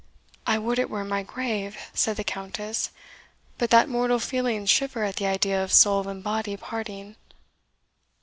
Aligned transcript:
"I 0.47 0.57
would 0.57 0.79
it 0.79 0.89
were 0.89 1.01
in 1.01 1.09
my 1.09 1.21
grave," 1.21 1.77
said 1.93 2.17
the 2.17 2.23
Countess; 2.23 2.89
"but 3.59 3.69
that 3.69 3.87
mortal 3.87 4.17
feelings 4.17 4.67
shiver 4.71 5.03
at 5.03 5.17
the 5.17 5.27
idea 5.27 5.63
of 5.63 5.71
soul 5.71 6.07
and 6.07 6.23
body 6.23 6.57
parting." 6.57 7.17